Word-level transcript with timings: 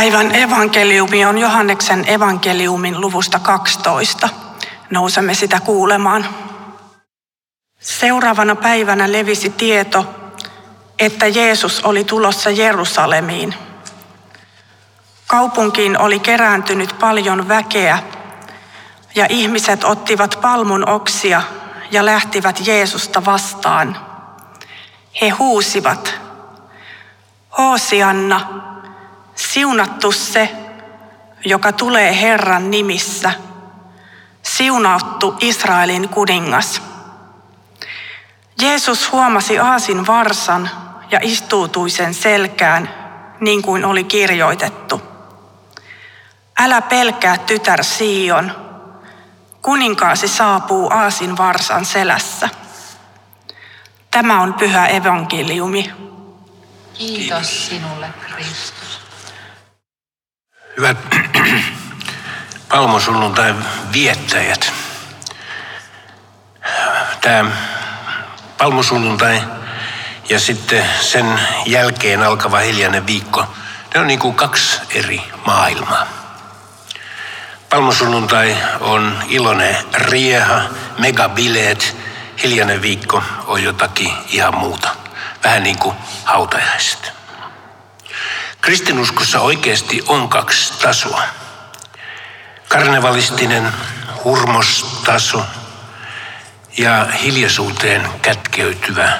Päivän 0.00 0.34
evankeliumi 0.34 1.24
on 1.24 1.38
Johanneksen 1.38 2.04
evankeliumin 2.08 3.00
luvusta 3.00 3.38
12. 3.38 4.28
Nousemme 4.90 5.34
sitä 5.34 5.60
kuulemaan. 5.60 6.26
Seuraavana 7.80 8.56
päivänä 8.56 9.12
levisi 9.12 9.50
tieto, 9.50 10.14
että 10.98 11.26
Jeesus 11.26 11.84
oli 11.84 12.04
tulossa 12.04 12.50
Jerusalemiin. 12.50 13.54
Kaupunkiin 15.26 15.98
oli 15.98 16.18
kerääntynyt 16.18 16.96
paljon 17.00 17.48
väkeä 17.48 17.98
ja 19.14 19.26
ihmiset 19.28 19.84
ottivat 19.84 20.38
palmun 20.42 20.88
oksia 20.88 21.42
ja 21.90 22.06
lähtivät 22.06 22.66
Jeesusta 22.66 23.24
vastaan. 23.24 23.96
He 25.20 25.28
huusivat, 25.28 26.14
Hoosianna, 27.58 28.70
siunattu 29.48 30.12
se, 30.12 30.50
joka 31.44 31.72
tulee 31.72 32.20
Herran 32.20 32.70
nimissä, 32.70 33.32
siunattu 34.42 35.36
Israelin 35.40 36.08
kuningas. 36.08 36.82
Jeesus 38.62 39.12
huomasi 39.12 39.58
aasin 39.58 40.06
varsan 40.06 40.70
ja 41.10 41.18
istuutui 41.22 41.90
sen 41.90 42.14
selkään, 42.14 42.90
niin 43.40 43.62
kuin 43.62 43.84
oli 43.84 44.04
kirjoitettu. 44.04 45.02
Älä 46.58 46.82
pelkää 46.82 47.38
tytär 47.38 47.84
Sion, 47.84 48.52
kuninkaasi 49.62 50.28
saapuu 50.28 50.90
aasin 50.92 51.36
varsan 51.36 51.84
selässä. 51.84 52.48
Tämä 54.10 54.40
on 54.40 54.54
pyhä 54.54 54.86
evankeliumi. 54.86 55.92
Kiitos 56.94 57.66
sinulle, 57.66 58.08
Kristus. 58.26 59.09
Hyvät 60.80 61.16
palmusunnuntain 62.68 63.64
viettäjät. 63.92 64.72
Tämä 67.20 67.50
palmusunnuntai 68.58 69.42
ja 70.28 70.40
sitten 70.40 70.84
sen 71.00 71.40
jälkeen 71.66 72.22
alkava 72.22 72.58
hiljainen 72.58 73.06
viikko, 73.06 73.46
ne 73.94 74.00
on 74.00 74.06
niin 74.06 74.18
kuin 74.18 74.34
kaksi 74.34 74.80
eri 74.94 75.22
maailmaa. 75.46 76.06
Palmusunnuntai 77.70 78.56
on 78.80 79.18
iloinen 79.28 79.76
rieha, 79.94 80.62
megabileet, 80.98 81.96
hiljainen 82.42 82.82
viikko 82.82 83.22
on 83.46 83.62
jotakin 83.62 84.12
ihan 84.28 84.58
muuta. 84.58 84.88
Vähän 85.44 85.62
niin 85.62 85.78
kuin 85.78 85.96
hautajaiset. 86.24 87.19
Kristinuskossa 88.60 89.40
oikeasti 89.40 90.02
on 90.06 90.28
kaksi 90.28 90.80
tasoa. 90.80 91.22
Karnevalistinen 92.68 93.72
hurmostaso 94.24 95.44
ja 96.78 97.06
hiljaisuuteen 97.22 98.08
kätkeytyvä 98.22 99.18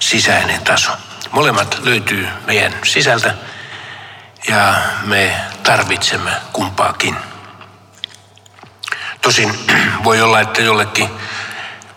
sisäinen 0.00 0.60
taso. 0.62 0.92
Molemmat 1.30 1.80
löytyy 1.82 2.28
meidän 2.46 2.74
sisältä 2.84 3.34
ja 4.48 4.74
me 5.02 5.36
tarvitsemme 5.62 6.30
kumpaakin. 6.52 7.16
Tosin 9.20 9.58
voi 10.04 10.22
olla, 10.22 10.40
että 10.40 10.62
jollekin 10.62 11.10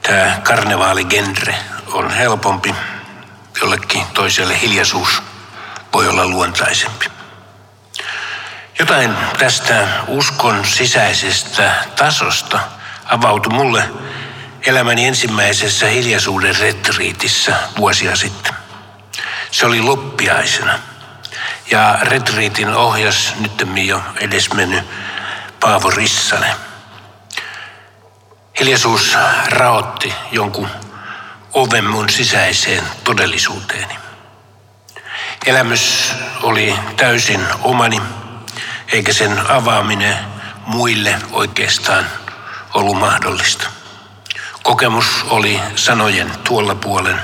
tämä 0.04 0.42
karnevaaligenre 0.44 1.56
on 1.92 2.10
helpompi, 2.10 2.76
jollekin 3.62 4.06
toiselle 4.14 4.62
hiljaisuus 4.62 5.27
voi 5.94 6.08
olla 6.08 6.28
luontaisempi. 6.28 7.06
Jotain 8.80 9.18
tästä 9.38 9.88
uskon 10.08 10.66
sisäisestä 10.66 11.72
tasosta 11.96 12.60
avautui 13.06 13.54
mulle 13.54 13.90
elämäni 14.66 15.06
ensimmäisessä 15.06 15.88
hiljaisuuden 15.88 16.58
retriitissä 16.60 17.56
vuosia 17.78 18.16
sitten. 18.16 18.54
Se 19.52 19.66
oli 19.66 19.82
loppiaisena. 19.82 20.80
Ja 21.72 22.00
retriitin 22.02 22.70
ohjas 22.70 23.34
nyt 23.40 23.68
jo 23.86 24.02
edesmennyt 24.20 24.84
Paavo 25.60 25.90
Rissanen. 25.90 26.56
Hiljaisuus 28.60 29.18
raotti 29.46 30.14
jonkun 30.32 30.70
oven 31.54 31.86
mun 31.86 32.10
sisäiseen 32.10 32.84
todellisuuteeni. 33.04 34.07
Elämys 35.48 36.14
oli 36.44 36.76
täysin 36.98 37.48
omani, 37.62 38.02
eikä 38.92 39.14
sen 39.14 39.52
avaaminen 39.52 40.18
muille 40.66 41.16
oikeastaan 41.32 42.06
ollut 42.74 42.98
mahdollista. 42.98 43.70
Kokemus 44.64 45.06
oli 45.30 45.60
sanojen 45.76 46.32
tuolla 46.44 46.76
puolen, 46.76 47.22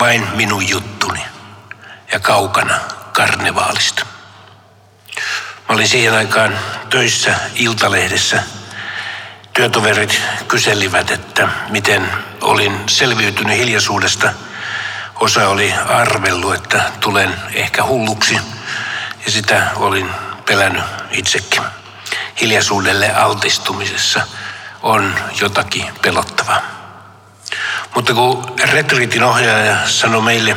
vain 0.00 0.28
minun 0.34 0.68
juttuni 0.68 1.22
ja 2.12 2.20
kaukana 2.20 2.74
karnevaalista. 3.12 4.06
Mä 5.68 5.74
olin 5.74 5.88
siihen 5.88 6.14
aikaan 6.14 6.58
töissä 6.90 7.34
Iltalehdessä. 7.54 8.42
Työtoverit 9.52 10.22
kyselivät, 10.48 11.10
että 11.10 11.48
miten 11.68 12.10
olin 12.40 12.80
selviytynyt 12.88 13.58
hiljaisuudesta. 13.58 14.32
Osa 15.20 15.48
oli 15.48 15.74
arvellut, 15.88 16.54
että 16.54 16.82
tulen 17.00 17.36
ehkä 17.52 17.84
hulluksi 17.84 18.40
ja 19.26 19.30
sitä 19.30 19.66
olin 19.76 20.10
pelännyt 20.46 20.84
itsekin. 21.10 21.62
Hiljaisuudelle 22.40 23.14
altistumisessa– 23.14 24.22
on 24.82 25.14
jotakin 25.40 25.86
pelottavaa. 26.02 26.60
Mutta 27.94 28.14
kun 28.14 28.54
retriitin 28.72 29.22
ohjaaja 29.22 29.76
sanoi 29.88 30.22
meille 30.22 30.56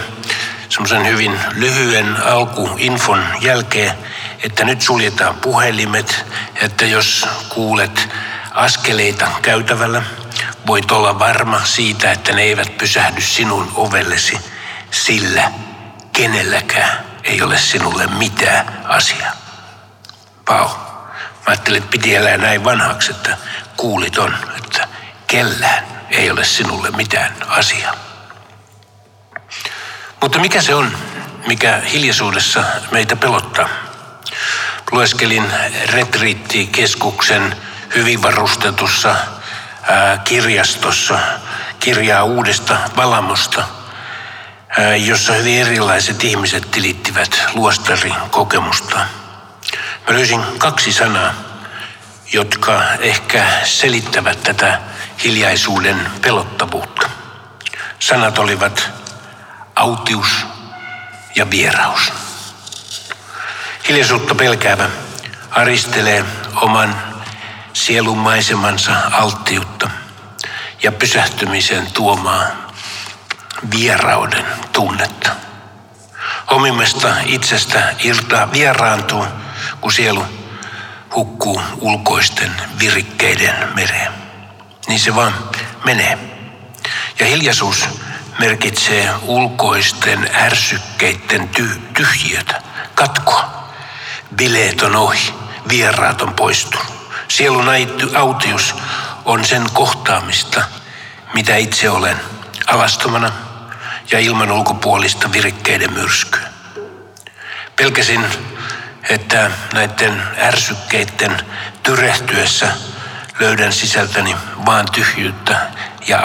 semmoisen 0.69 1.07
hyvin 1.07 1.40
lyhyen 1.56 2.24
alkuinfon 2.24 3.24
jälkeen, 3.41 3.94
että 4.44 4.66
nyt 4.66 4.81
suljetaan 4.81 5.35
puhelimet, 5.35 6.25
että 6.56 6.85
jos 6.85 7.28
kuulet 7.50 8.09
askeleita 8.53 9.28
käytävällä, 9.41 10.01
voit 10.68 10.91
olla 10.91 11.19
varma 11.19 11.62
siitä, 11.66 12.12
että 12.12 12.34
ne 12.34 12.41
eivät 12.41 12.78
pysähdy 12.78 13.22
sinun 13.22 13.72
ovellesi, 13.75 14.38
sillä 14.94 15.52
kenelläkään 16.14 17.06
ei 17.24 17.42
ole 17.42 17.58
sinulle 17.58 18.08
mitään 18.08 18.81
asiaa. 18.86 19.31
Pau. 20.46 20.68
Mä 20.68 21.46
ajattelin, 21.46 21.78
että 21.78 21.92
piti 21.92 22.16
elää 22.16 22.38
näin 22.38 22.64
vanhaksi, 22.64 23.12
että 23.12 23.38
kuulit 23.78 24.18
on, 24.18 24.38
että 24.58 24.88
kellään 25.28 25.84
ei 26.09 26.31
ole 26.31 26.44
sinulle 26.44 26.92
mitään 26.92 27.36
asiaa. 27.48 27.94
Mutta 30.22 30.40
mikä 30.40 30.62
se 30.62 30.76
on, 30.76 30.98
mikä 31.48 31.78
hiljaisuudessa 31.92 32.64
meitä 32.92 33.16
pelottaa? 33.16 33.70
Lueskelin 34.92 35.54
retriittikeskuksen 35.86 37.58
hyvin 37.96 38.22
varustetussa 38.22 39.16
ää, 39.84 40.18
kirjastossa 40.18 41.20
kirjaa 41.80 42.24
uudesta 42.24 42.78
valamosta, 42.96 43.64
jossa 45.06 45.34
hyvin 45.34 45.62
erilaiset 45.62 46.24
ihmiset 46.24 46.72
tilittivät 46.72 47.42
luostarin 47.54 48.16
kokemusta. 48.32 48.96
Mä 50.08 50.16
löysin 50.16 50.42
kaksi 50.58 50.94
sanaa, 50.94 51.34
jotka 52.34 52.84
ehkä 53.00 53.46
selittävät 53.64 54.44
tätä 54.44 54.82
hiljaisuuden 55.24 56.12
pelottavuutta. 56.22 57.10
Sanat 58.00 58.38
olivat 58.38 58.90
autius 59.76 60.46
ja 61.36 61.50
vieraus. 61.50 62.14
Hiljaisuutta 63.88 64.36
pelkäävä 64.36 64.90
aristelee 65.52 66.26
oman 66.56 67.04
sielun 67.74 68.18
maisemansa 68.18 68.92
alttiutta 69.12 69.90
ja 70.84 70.92
pysähtymisen 70.92 71.92
tuomaa 71.92 72.62
vierauden 73.71 74.45
tunnetta. 74.71 75.30
Omimmesta 76.48 77.15
itsestä 77.25 77.95
irtaa 78.04 78.51
vieraantuu, 78.51 79.25
kun 79.81 79.94
sielu 79.94 80.25
hukkuu 81.15 81.62
ulkoisten 81.81 82.51
virikkeiden 82.80 83.56
mereen. 83.75 84.12
Niin 84.88 85.00
se 85.00 85.15
vaan 85.15 85.33
menee. 85.86 86.18
Ja 87.19 87.25
hiljaisuus 87.25 87.89
merkitsee 88.39 89.10
ulkoisten 89.21 90.30
ärsykkeiden 90.36 91.50
ty- 91.57 91.80
tyhjiötä, 91.94 92.62
katkoa. 92.95 93.69
Bileet 94.36 94.81
on 94.81 94.95
ohi, 94.95 95.33
vieraat 95.69 96.21
on 96.21 96.33
poistunut. 96.33 96.94
Sielun 97.27 97.66
autius 98.18 98.75
on 99.25 99.45
sen 99.45 99.63
kohtaamista, 99.74 100.63
mitä 101.33 101.56
itse 101.56 101.89
olen, 101.89 102.19
alastomana 102.68 103.31
ja 104.12 104.20
ilman 104.20 104.52
ulkopuolista 104.52 105.32
virikkeiden 105.32 105.94
myrskyä. 105.94 106.54
Pelkäsin 107.76 108.26
että 109.10 109.52
näiden 109.74 110.24
ärsykkeiden 110.38 111.38
tyrehtyessä 111.84 112.68
löydän 113.40 113.74
sisältäni 113.74 114.36
vaan 114.66 114.86
tyhjyyttä 114.92 115.72
ja 116.08 116.20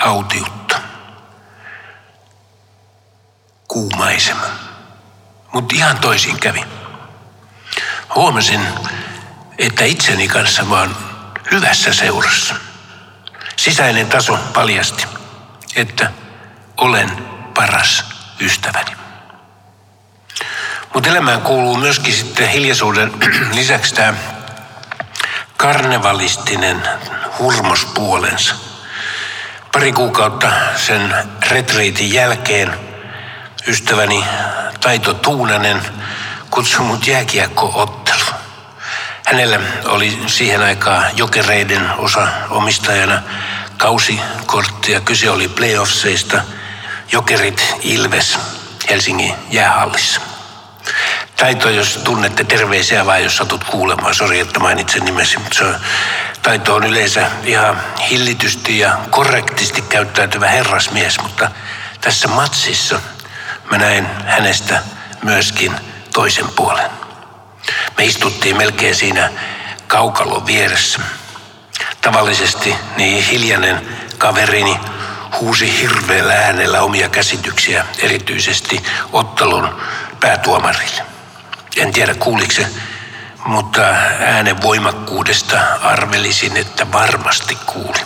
autiutta. 0.00 0.80
Kuumaisema. 3.68 4.46
Mutta 5.52 5.76
ihan 5.76 5.98
toisin 5.98 6.40
kävi. 6.40 6.64
Huomasin, 8.14 8.60
että 9.58 9.84
itseni 9.84 10.28
kanssa 10.28 10.68
vaan 10.70 10.96
hyvässä 11.50 11.92
seurassa. 11.92 12.54
Sisäinen 13.56 14.06
taso 14.06 14.38
paljasti, 14.54 15.06
että 15.76 16.10
olen 16.80 17.10
paras 17.54 18.04
ystäväni. 18.40 18.90
Mutta 20.94 21.08
elämään 21.08 21.42
kuuluu 21.42 21.76
myöskin 21.76 22.14
sitten 22.14 22.48
hiljaisuuden 22.48 23.12
lisäksi 23.52 23.94
tämä 23.94 24.14
karnevalistinen 25.56 26.82
hurmospuolensa. 27.38 28.54
Pari 29.72 29.92
kuukautta 29.92 30.52
sen 30.76 31.14
retriitin 31.50 32.12
jälkeen 32.12 32.74
ystäväni 33.66 34.24
Taito 34.80 35.14
Tuunanen 35.14 35.82
kutsui 36.50 36.84
mut 36.84 37.06
jääkiekkoottelu. 37.06 38.24
Hänellä 39.26 39.60
oli 39.84 40.18
siihen 40.26 40.62
aikaan 40.62 41.04
jokereiden 41.16 41.90
osa 41.98 42.28
omistajana 42.50 43.22
kausikorttia. 43.76 45.00
Kyse 45.00 45.30
oli 45.30 45.48
playoffseista. 45.48 46.42
Jokerit 47.12 47.76
Ilves 47.80 48.38
Helsingin 48.90 49.34
jäähallissa. 49.50 50.20
Taito, 51.36 51.70
jos 51.70 51.96
tunnette 52.04 52.44
terveisiä 52.44 53.06
vai 53.06 53.24
jos 53.24 53.36
satut 53.36 53.64
kuulemaan, 53.64 54.14
sori 54.14 54.40
että 54.40 54.60
mainitsen 54.60 55.04
nimesi, 55.04 55.38
mutta 55.38 55.58
se 55.58 55.64
on, 55.64 55.76
Taito 56.42 56.74
on 56.74 56.84
yleensä 56.84 57.30
ihan 57.44 57.82
hillitysti 58.10 58.78
ja 58.78 58.98
korrektisti 59.10 59.82
käyttäytyvä 59.82 60.48
herrasmies, 60.48 61.20
mutta 61.22 61.50
tässä 62.00 62.28
matsissa 62.28 63.00
mä 63.70 63.78
näin 63.78 64.06
hänestä 64.26 64.82
myöskin 65.22 65.72
toisen 66.12 66.48
puolen. 66.48 66.90
Me 67.96 68.04
istuttiin 68.04 68.56
melkein 68.56 68.94
siinä 68.94 69.30
kaukalon 69.86 70.46
vieressä. 70.46 71.00
Tavallisesti 72.00 72.74
niin 72.96 73.24
hiljainen 73.24 73.88
kaverini 74.18 74.76
huusi 75.40 75.80
hirveällä 75.80 76.34
äänellä 76.34 76.80
omia 76.80 77.08
käsityksiä, 77.08 77.84
erityisesti 77.98 78.82
ottelun 79.12 79.80
päätuomarille. 80.20 81.02
En 81.76 81.92
tiedä 81.92 82.14
kuuliko 82.14 82.52
se, 82.52 82.66
mutta 83.44 83.82
äänen 84.20 84.62
voimakkuudesta 84.62 85.60
arvelisin, 85.82 86.56
että 86.56 86.92
varmasti 86.92 87.58
kuuli. 87.66 88.00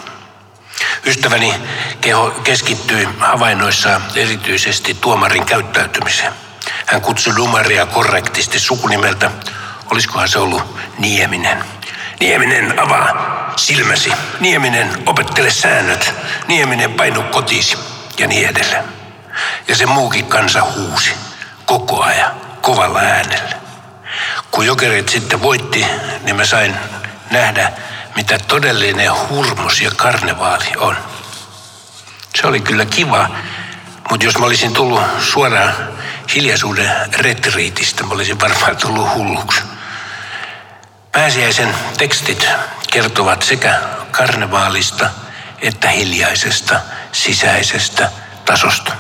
Ystäväni 1.07 1.55
keho 2.01 2.31
keskittyi 2.31 3.09
havainnoissa 3.19 4.01
erityisesti 4.17 4.95
tuomarin 4.95 5.47
käyttäytymiseen. 5.47 6.33
Hän 6.87 7.01
kutsui 7.01 7.37
Dumaria 7.37 7.87
korrektisti 7.87 8.59
sukunimeltä. 8.59 9.31
Olisikohan 9.91 10.29
se 10.29 10.39
ollut 10.39 10.79
Nieminen? 10.99 11.65
Nieminen, 12.21 12.79
avaa 12.81 13.53
silmäsi. 13.57 14.13
Nieminen, 14.41 15.03
opettele 15.07 15.51
säännöt. 15.51 16.15
Nieminen, 16.49 16.93
painu 16.93 17.23
kotiisi. 17.23 17.79
Ja 18.19 18.27
niin 18.27 18.49
edelleen. 18.49 18.85
Ja 19.69 19.77
se 19.77 19.87
muukin 19.87 20.27
kansa 20.27 20.63
huusi 20.63 21.11
koko 21.67 22.03
ajan 22.03 22.31
kovalla 22.61 22.99
äänellä. 22.99 23.55
Kun 24.51 24.67
jokerit 24.67 25.09
sitten 25.09 25.43
voitti, 25.43 25.87
niin 26.23 26.37
mä 26.37 26.45
sain 26.45 26.75
nähdä, 27.31 27.73
mitä 28.17 28.39
todellinen 28.39 29.29
hurmus 29.29 29.81
ja 29.81 29.91
karnevaali 29.97 30.73
on. 30.77 30.97
Se 32.41 32.47
oli 32.47 32.61
kyllä 32.61 32.85
kiva, 32.85 33.29
mutta 34.11 34.27
jos 34.27 34.39
mä 34.39 34.47
olisin 34.47 34.73
tullut 34.73 35.03
suoraan 35.21 35.75
hiljaisuuden 36.35 36.91
retriitistä, 37.19 38.05
mä 38.05 38.15
olisin 38.15 38.41
varmaan 38.41 38.77
tullut 38.77 39.15
hulluksi. 39.15 39.61
Pääsiäisen 41.15 41.75
tekstit 41.99 42.49
kertovat 42.91 43.43
sekä 43.43 43.81
karnevaalista 44.11 45.11
että 45.59 45.91
hiljaisesta 45.91 46.81
sisäisestä 47.13 48.11
tasosta. 48.45 48.93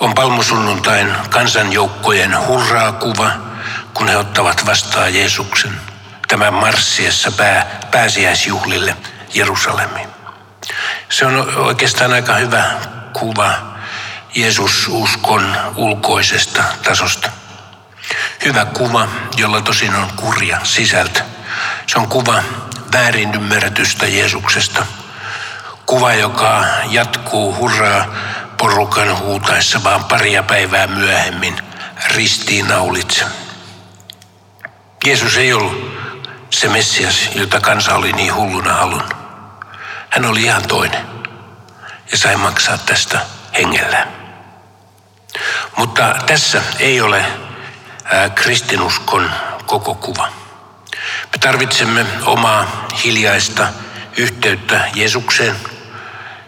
On 0.00 0.14
palmusunnuntain 0.14 1.14
kansanjoukkojen 1.30 2.46
hurraa-kuva, 2.46 3.30
kun 3.94 4.08
he 4.08 4.16
ottavat 4.16 4.66
vastaan 4.66 5.14
Jeesuksen 5.14 5.80
tämän 6.28 6.54
marssiessa 6.54 7.32
pää, 7.32 7.80
pääsiäisjuhlille 7.90 8.96
Jerusalemiin. 9.34 10.08
Se 11.08 11.26
on 11.26 11.56
oikeastaan 11.56 12.12
aika 12.12 12.34
hyvä 12.34 12.64
kuva 13.12 13.50
Jeesususkon 14.34 15.56
ulkoisesta 15.76 16.64
tasosta. 16.82 17.37
Hyvä 18.44 18.64
kuva, 18.64 19.08
jolla 19.36 19.60
tosin 19.60 19.94
on 19.94 20.10
kurja 20.16 20.60
sisältö. 20.62 21.20
Se 21.86 21.98
on 21.98 22.08
kuva 22.08 22.42
väärin 22.92 23.34
ymmärretystä 23.34 24.06
Jeesuksesta. 24.06 24.86
Kuva, 25.86 26.14
joka 26.14 26.64
jatkuu 26.90 27.56
hurraa 27.56 28.06
porukan 28.56 29.18
huutaessa 29.18 29.84
vaan 29.84 30.04
paria 30.04 30.42
päivää 30.42 30.86
myöhemmin 30.86 31.58
ristiinnaulitse. 32.14 33.24
Jeesus 35.04 35.36
ei 35.36 35.52
ollut 35.52 35.98
se 36.50 36.68
Messias, 36.68 37.30
jota 37.34 37.60
kansa 37.60 37.94
oli 37.94 38.12
niin 38.12 38.34
hulluna 38.34 38.74
halunnut. 38.74 39.14
Hän 40.10 40.24
oli 40.24 40.42
ihan 40.42 40.68
toinen 40.68 41.06
ja 42.10 42.18
sai 42.18 42.36
maksaa 42.36 42.78
tästä 42.78 43.20
hengellään. 43.54 44.08
Mutta 45.76 46.14
tässä 46.26 46.62
ei 46.78 47.00
ole 47.00 47.24
kristinuskon 48.34 49.30
koko 49.66 49.94
kuva. 49.94 50.28
Me 51.32 51.38
tarvitsemme 51.40 52.06
omaa 52.24 52.86
hiljaista 53.04 53.68
yhteyttä 54.16 54.80
Jeesukseen, 54.94 55.56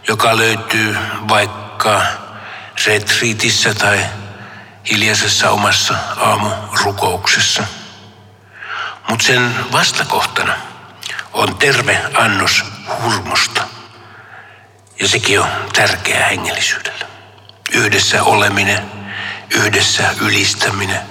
joka 0.09 0.37
löytyy 0.37 0.97
vaikka 1.29 2.03
retriitissä 2.87 3.75
tai 3.75 4.07
hiljaisessa 4.91 5.51
omassa 5.51 5.95
aamurukouksessa. 6.17 7.65
Mutta 9.09 9.27
sen 9.27 9.73
vastakohtana 9.73 10.57
on 11.33 11.57
terve 11.57 12.01
annos 12.15 12.65
hurmosta. 13.03 13.65
Ja 15.01 15.09
sekin 15.09 15.41
on 15.41 15.49
tärkeää 15.73 16.29
hengellisyydellä. 16.29 17.07
Yhdessä 17.73 18.23
oleminen, 18.23 18.91
yhdessä 19.51 20.15
ylistäminen, 20.21 21.10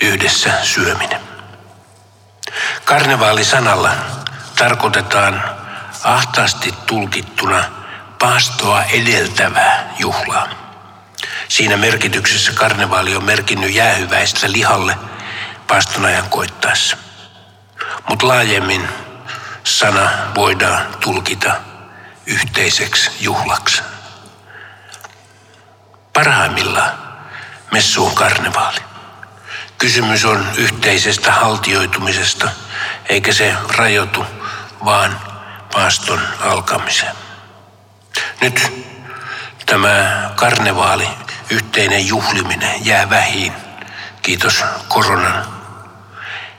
yhdessä 0.00 0.64
syöminen. 0.64 1.20
Karnevaalisanalla 2.84 3.90
tarkoitetaan 4.56 5.44
ahtaasti 6.04 6.74
tulkittuna 6.86 7.64
paastoa 8.18 8.84
edeltävää 8.84 9.94
juhlaa. 9.98 10.48
Siinä 11.48 11.76
merkityksessä 11.76 12.52
karnevaali 12.52 13.16
on 13.16 13.24
merkinnyt 13.24 13.74
jäähyväistä 13.74 14.52
lihalle 14.52 14.96
paaston 15.66 16.04
ajan 16.04 16.28
koittaessa. 16.28 16.96
Mutta 18.08 18.28
laajemmin 18.28 18.88
sana 19.64 20.10
voidaan 20.34 20.86
tulkita 21.00 21.54
yhteiseksi 22.26 23.10
juhlaksi. 23.20 23.82
Parhaimmillaan 26.12 26.92
messu 27.72 28.06
on 28.06 28.14
karnevaali. 28.14 28.89
Kysymys 29.80 30.24
on 30.24 30.46
yhteisestä 30.56 31.32
haltioitumisesta, 31.32 32.50
eikä 33.08 33.32
se 33.32 33.54
rajoitu 33.76 34.26
vaan 34.84 35.20
paaston 35.72 36.20
alkamiseen. 36.40 37.16
Nyt 38.40 38.72
tämä 39.66 40.30
karnevaali, 40.36 41.08
yhteinen 41.50 42.06
juhliminen 42.06 42.86
jää 42.86 43.10
vähiin, 43.10 43.52
kiitos 44.22 44.64
koronan. 44.88 45.46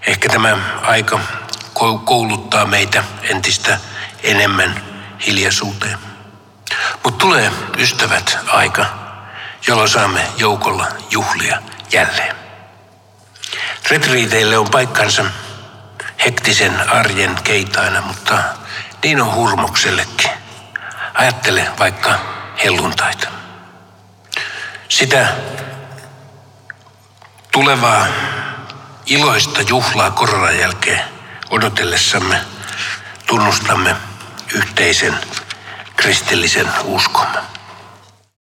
Ehkä 0.08 0.30
tämä 0.30 0.58
aika 0.82 1.20
kouluttaa 2.06 2.66
meitä 2.66 3.04
entistä 3.22 3.80
enemmän 4.24 4.84
hiljaisuuteen. 5.28 5.98
Mutta 7.04 7.20
tulee, 7.20 7.52
ystävät, 7.78 8.38
aika, 8.48 8.86
jolloin 9.68 9.90
saamme 9.90 10.28
joukolla 10.38 10.88
juhlia 11.10 11.62
jälleen. 11.92 12.41
Retriiteille 13.92 14.58
on 14.58 14.70
paikkansa 14.72 15.26
hektisen 16.26 16.90
arjen 16.90 17.36
keitaina, 17.44 18.02
mutta 18.02 18.44
niin 19.04 19.22
on 19.22 19.34
hurmoksellekin. 19.34 20.30
Ajattele 21.14 21.68
vaikka 21.80 22.20
helluntaita. 22.64 23.28
Sitä 24.90 25.28
tulevaa 27.52 28.08
iloista 29.06 29.62
juhlaa 29.62 30.12
koronan 30.12 30.60
jälkeen 30.60 31.02
odotellessamme 31.50 32.42
tunnustamme 33.26 33.96
yhteisen 34.54 35.20
kristillisen 35.96 36.68
uskomme. 36.84 37.51